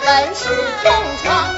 [0.00, 0.48] 本是
[0.82, 1.53] 同窗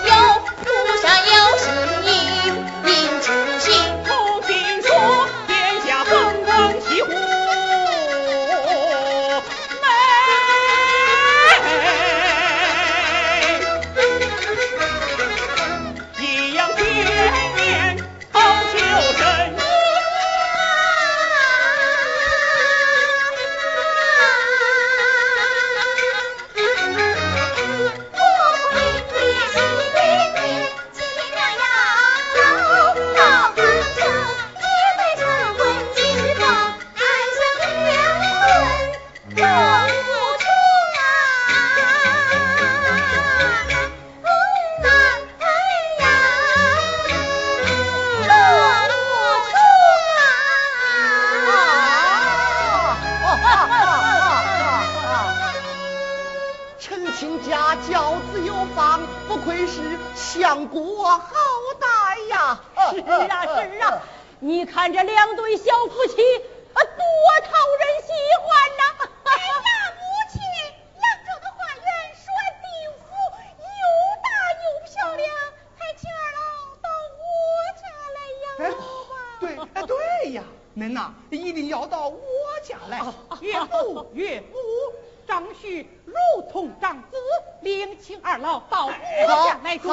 [79.41, 80.43] 对哎对呀
[80.75, 82.19] 您呐一定要到我
[82.63, 83.01] 家来
[83.41, 84.57] 岳父岳母
[85.27, 86.15] 张旭如
[86.51, 87.17] 同长子
[87.61, 88.93] 领请二老到我
[89.47, 89.91] 家来住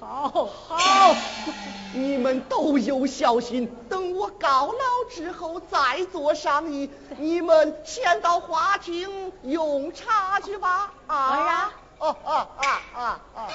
[0.00, 0.46] 好。
[0.46, 1.14] 好
[1.92, 4.03] 你们都有孝心等
[6.34, 10.92] 商议，你们先到花厅用茶去吧。
[11.06, 13.48] 啊，哦啊啊啊啊！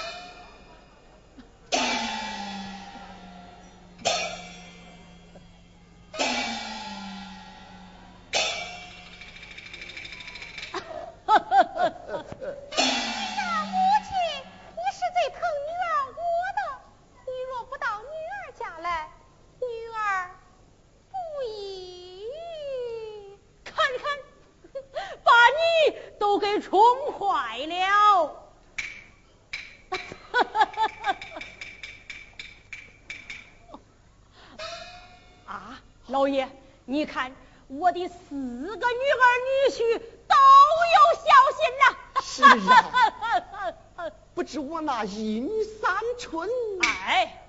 [45.05, 46.49] 一女三春，
[46.81, 47.41] 哎，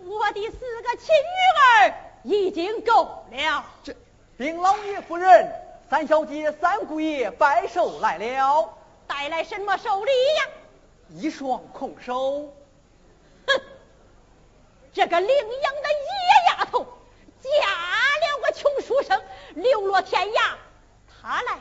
[0.00, 3.64] 我的四个亲女儿已经够了。
[3.82, 3.94] 这，
[4.36, 5.50] 禀老爷夫人，
[5.88, 8.74] 三小姐、三姑爷拜寿来了，
[9.06, 10.48] 带来什么寿礼呀？
[11.10, 12.52] 一双空手。
[13.46, 13.60] 哼，
[14.92, 16.86] 这个领养的野丫头，
[17.40, 19.22] 嫁了个穷书生，
[19.54, 20.54] 流落天涯，
[21.08, 21.58] 她来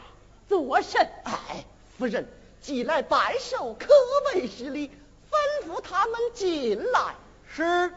[0.47, 1.09] 做甚？
[1.23, 1.63] 哎，
[1.97, 2.27] 夫人。
[2.61, 3.87] 既来拜寿，可
[4.33, 4.91] 为是礼。
[5.29, 7.15] 吩咐他们进来。
[7.47, 7.91] 是。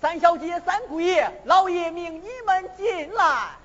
[0.00, 3.56] 三小姐、三姑爷，老爷命你们进来。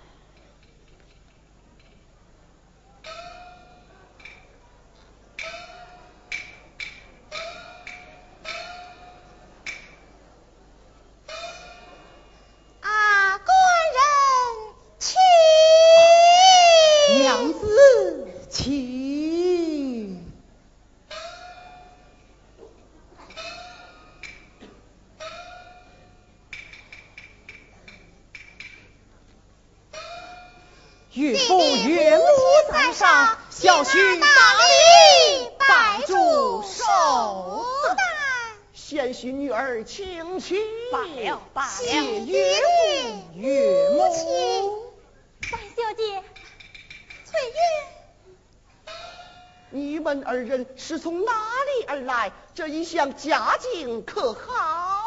[50.77, 52.31] 是从哪里而来？
[52.53, 55.03] 这一项家境可好？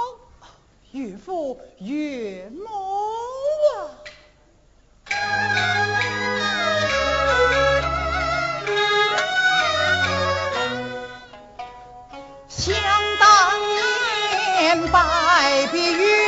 [0.93, 2.65] 岳父岳母
[3.77, 3.95] 啊！
[12.49, 12.75] 想
[13.21, 13.61] 当
[14.59, 16.20] 年拜别岳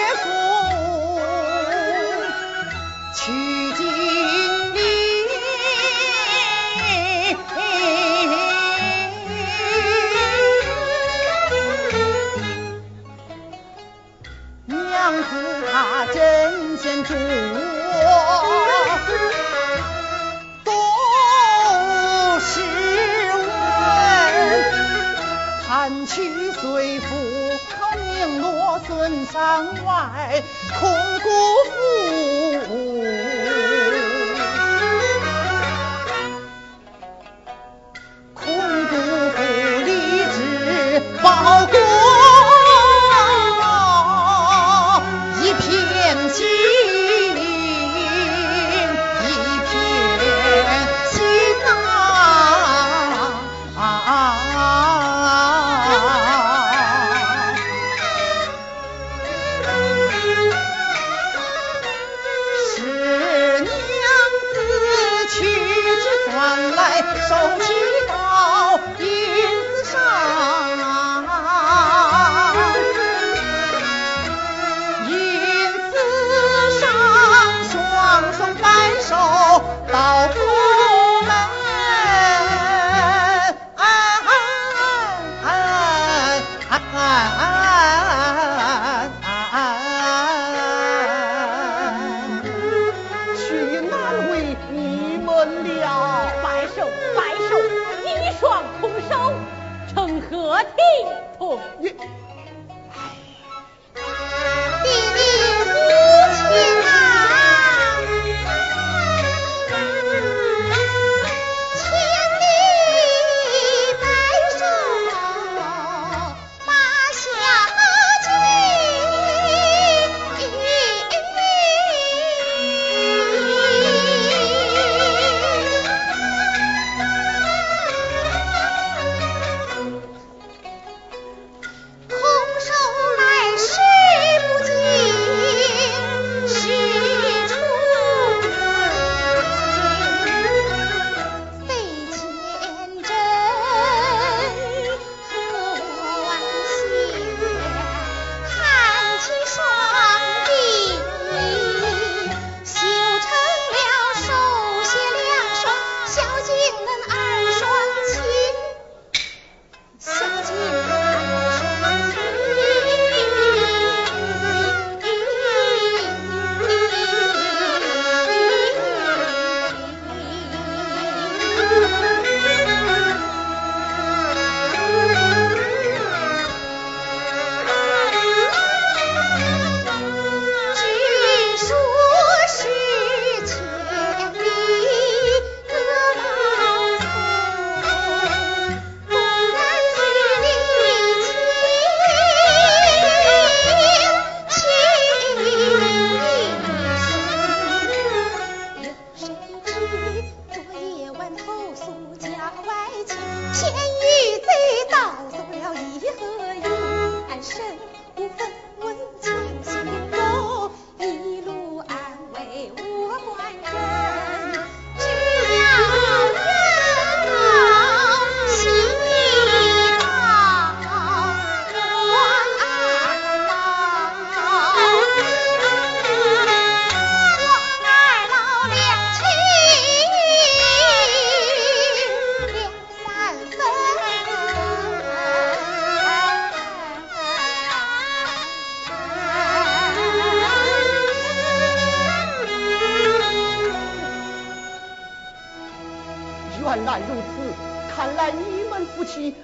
[26.62, 27.08] 是问，看去随父。
[27.68, 30.40] 他名落孙山外，
[30.78, 30.88] 空
[31.18, 31.28] 辜
[31.66, 31.72] 负。
[38.34, 38.44] 空
[38.86, 39.36] 辜负
[39.84, 39.90] 立
[40.32, 40.38] 志
[41.22, 41.76] 报国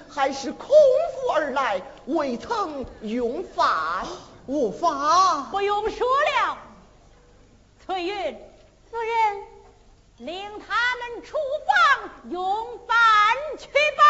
[0.09, 4.07] 还是空腹而来，未曾用饭。
[4.47, 5.49] 无法。
[5.51, 6.59] 不用说了，
[7.85, 8.35] 翠云
[8.91, 9.45] 夫人，
[10.19, 12.97] 领他们出房用饭
[13.59, 14.03] 去吧。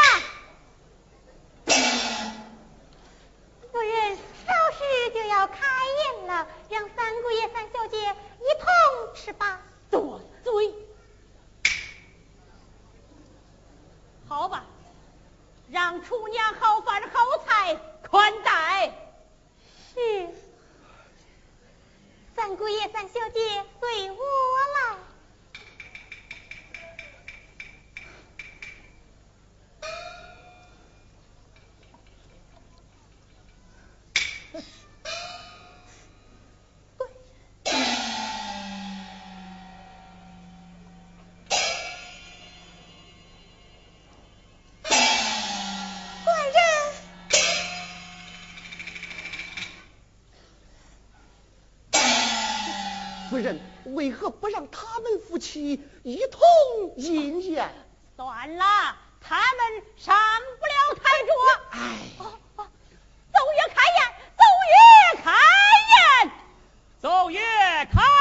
[3.73, 5.57] 夫人，稍时就要开
[6.17, 9.61] 宴了，让三姑爷、三小姐一同吃吧。
[9.91, 10.73] 多嘴。
[14.29, 14.65] 好吧，
[15.71, 17.77] 让厨娘好饭好菜
[18.09, 18.93] 款待。
[19.95, 20.29] 是。
[22.35, 23.41] 三姑爷、三小姐
[23.81, 25.08] 随我来。
[53.99, 56.41] 为何不让他们夫妻一同
[56.99, 57.69] 饮宴
[58.15, 58.65] 算了
[59.21, 60.17] 他们上
[60.61, 61.35] 不了台桌。
[61.71, 65.33] 哎走月开宴走月开
[66.23, 66.31] 宴。
[67.01, 67.41] 走月
[67.93, 68.18] 开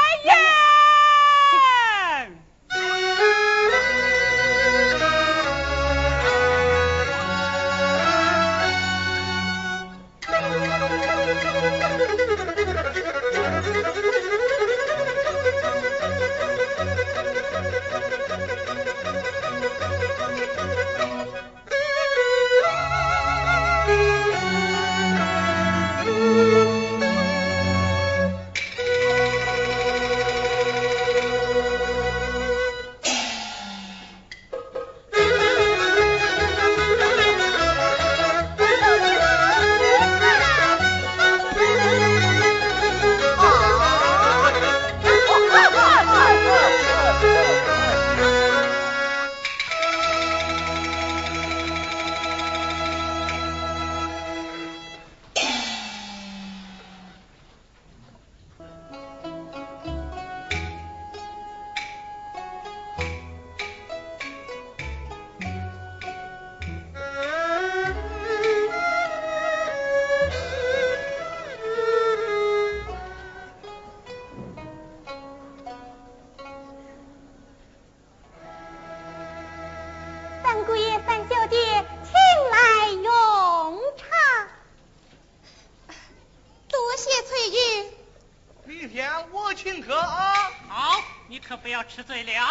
[91.98, 92.47] 是最凉。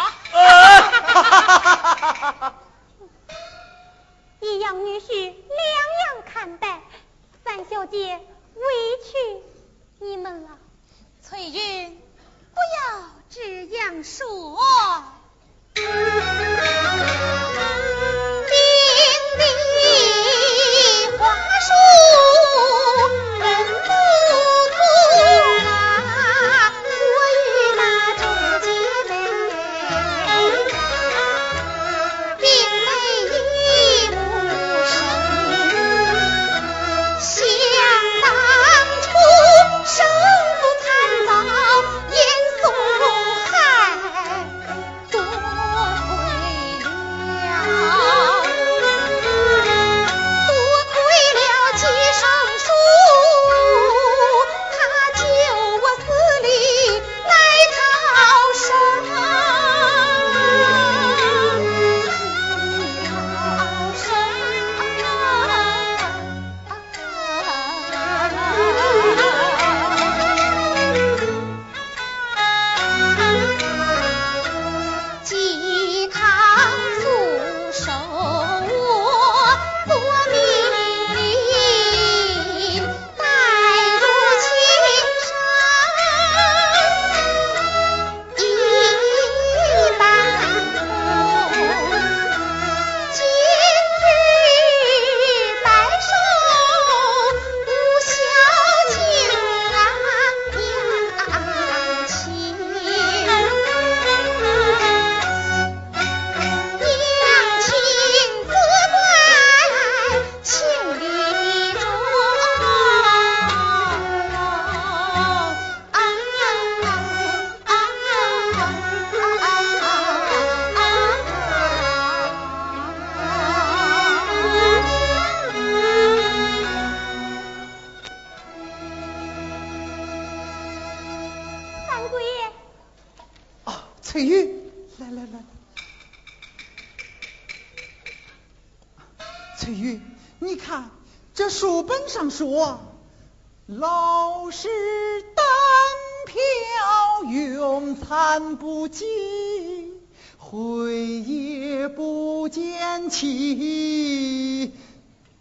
[150.50, 154.72] 回也不见起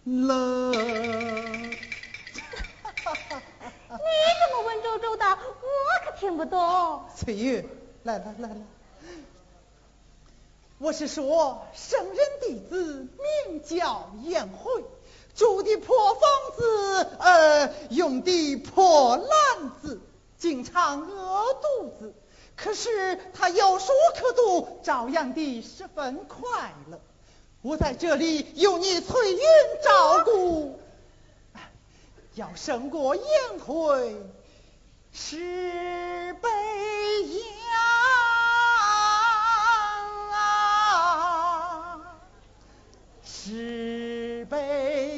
[0.04, 0.72] 了。
[0.74, 1.08] 你
[4.38, 5.40] 这么文绉绉的，我
[6.04, 7.06] 可听不懂。
[7.16, 7.64] 翠玉，
[8.04, 8.56] 来来来来，
[10.78, 13.08] 我是说，圣人弟子
[13.48, 14.84] 名叫颜回。
[15.36, 16.22] 住的破房
[16.58, 20.02] 子，呃，用的破篮子，
[20.38, 22.14] 经常饿肚子。
[22.58, 27.00] 可是他有书可读，照样的十分快乐。
[27.62, 29.40] 我在这里有你翠云
[29.84, 30.80] 照顾，
[32.34, 33.26] 要胜过颜
[33.60, 34.18] 回
[35.14, 36.50] 十倍
[37.72, 37.76] 呀，
[43.24, 45.17] 十倍。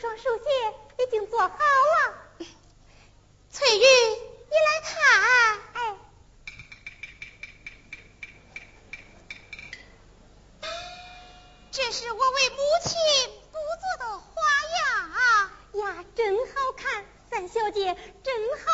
[0.00, 0.44] 双书鞋
[1.04, 1.56] 已经做好了。
[3.50, 5.96] 翠玉，你来看，哎，
[11.70, 12.96] 这是我为母亲
[13.52, 14.24] 补做的花
[14.78, 15.10] 样
[15.74, 18.69] 呀，真好看，三小姐真好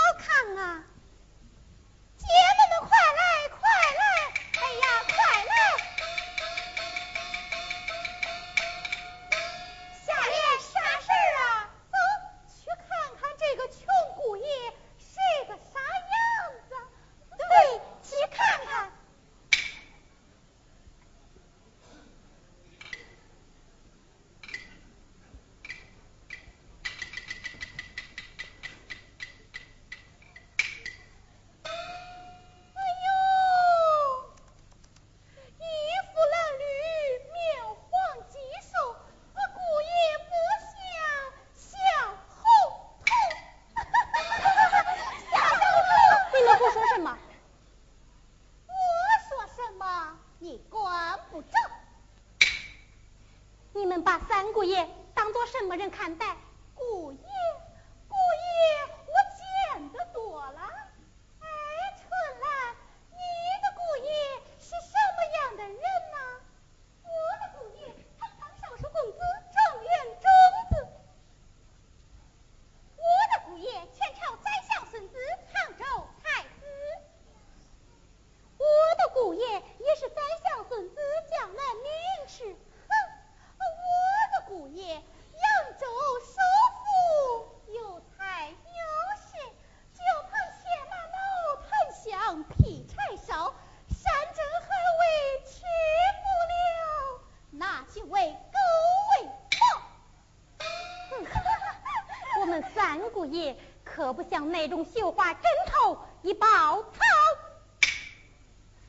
[104.56, 106.98] 那种绣花真头一包草。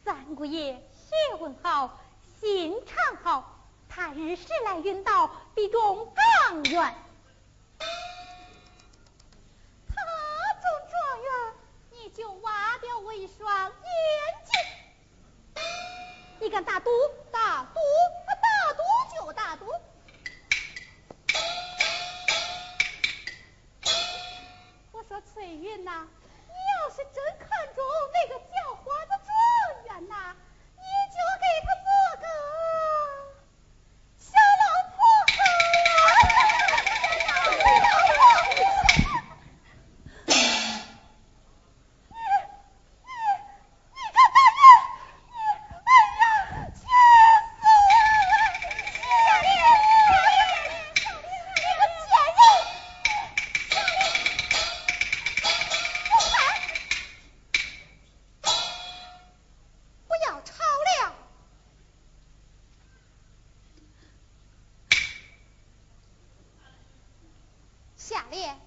[0.06, 1.99] 三姑爷学问好
[2.39, 6.95] 心肠好他日时来运到必中状元
[68.38, 68.66] iya.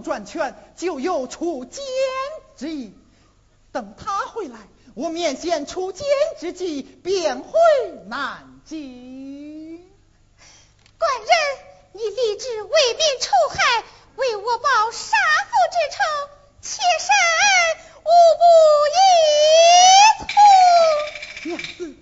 [0.00, 1.84] 严嵩专权，就有出奸
[2.56, 2.94] 之意。
[3.72, 4.58] 等他回来，
[4.94, 6.06] 我面见出奸
[6.38, 7.52] 之计，便回
[8.06, 9.78] 南京。
[10.98, 11.28] 官人，
[11.92, 13.84] 你立志为民除害，
[14.16, 16.02] 为我报杀父之仇，
[16.62, 17.08] 妾身
[18.00, 18.08] 无
[18.38, 18.42] 不
[18.96, 18.98] 依
[20.18, 21.50] 从。
[21.50, 21.96] 娘子。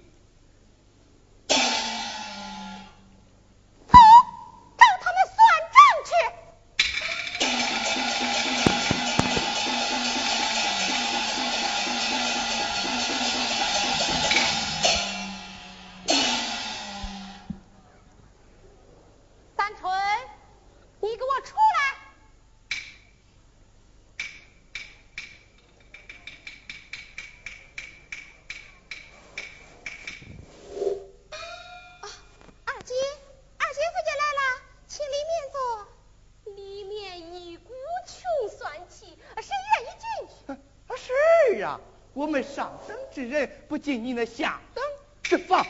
[43.79, 44.85] 进你那下等
[45.23, 45.67] 之房。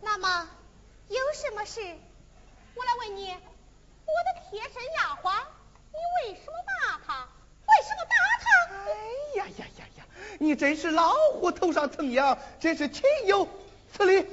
[0.00, 0.48] 那么
[1.08, 1.80] 有什么事？
[2.74, 5.32] 我来问你，我的贴身丫鬟，
[5.92, 7.28] 你为什么骂她？
[7.66, 8.44] 为什么打她？
[8.84, 8.90] 哎
[9.36, 10.04] 呀呀呀呀！
[10.38, 13.48] 你真是老虎头上蹭痒，真是岂有
[13.92, 14.26] 此理！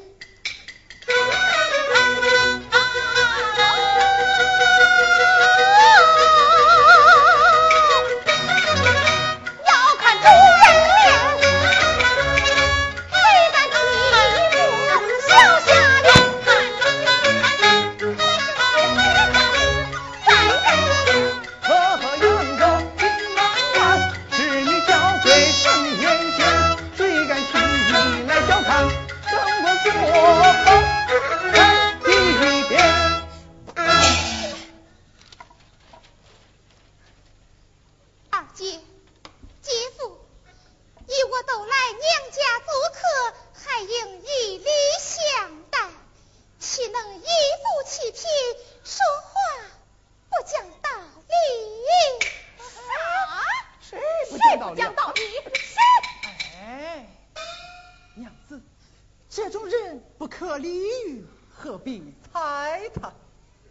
[61.83, 63.13] 必踩他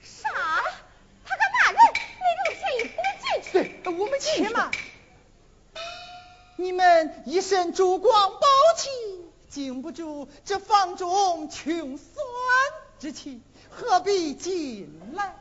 [0.00, 0.28] 啥
[1.24, 1.78] 他敢骂人
[2.80, 4.52] 你不能进去对我们进去。
[4.52, 4.70] 嘛？
[6.56, 8.46] 你们一身珠光宝
[8.76, 8.90] 气
[9.48, 12.24] 经不住这房中穷酸
[12.98, 15.34] 之气何必进来？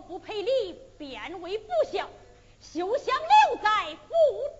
[0.00, 2.08] 不赔礼，便为不孝，
[2.60, 4.57] 休想留在府中。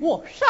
[0.00, 0.46] 我上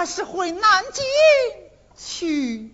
[0.00, 1.04] 还是回南京
[1.94, 2.72] 去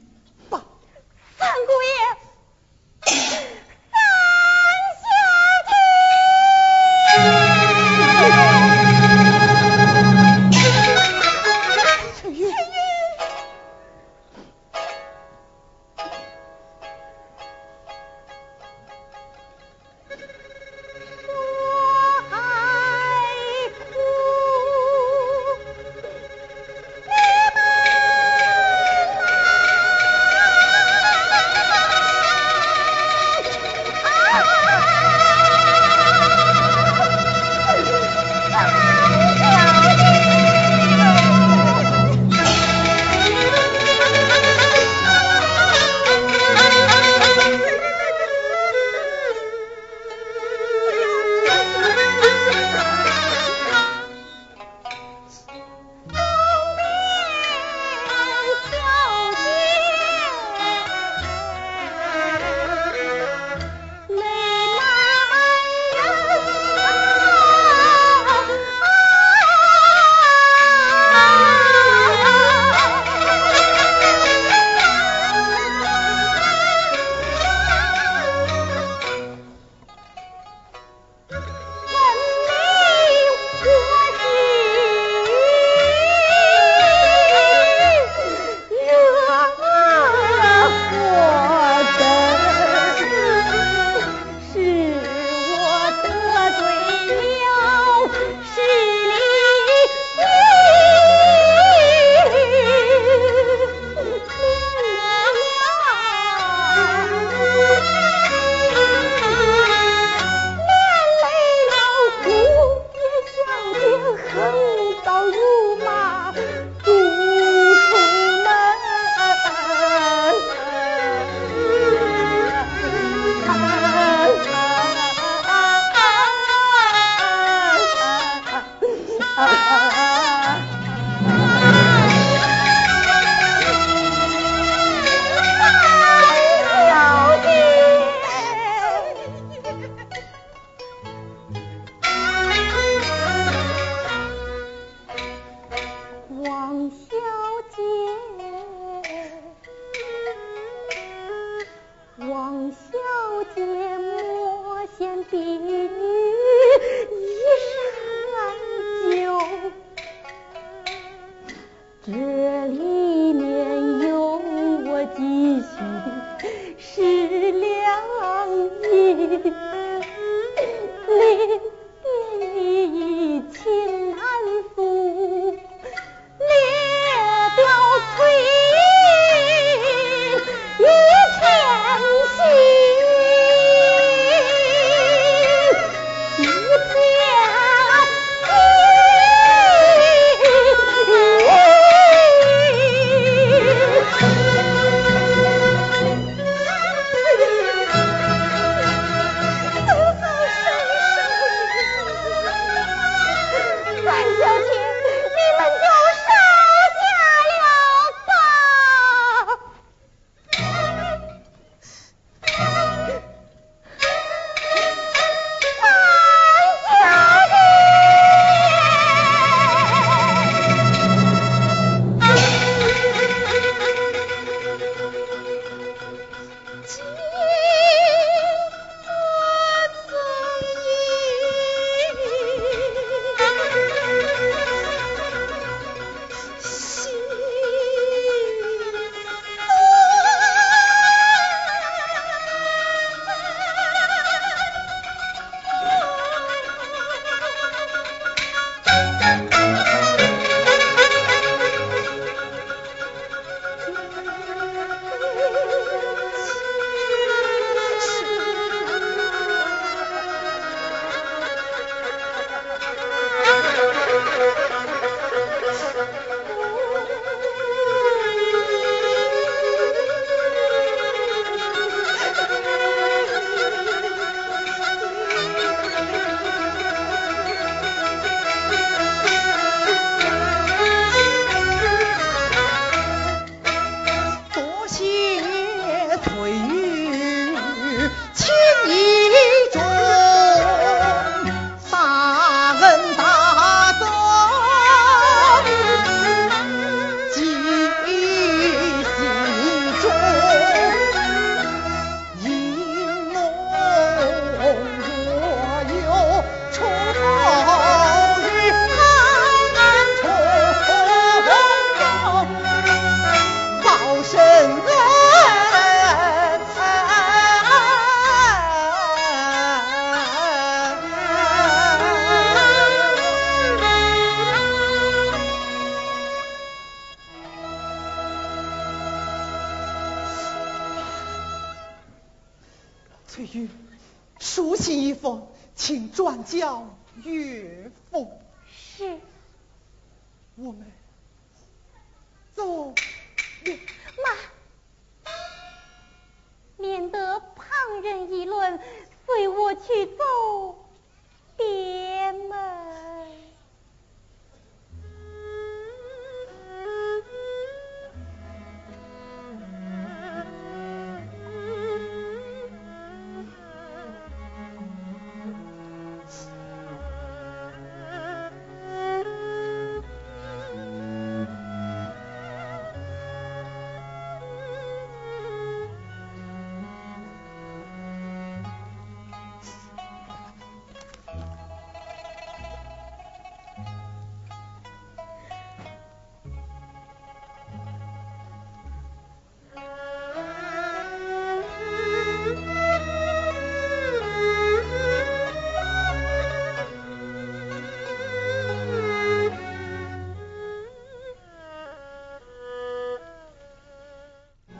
[336.46, 336.86] 叫
[337.24, 338.45] 岳父。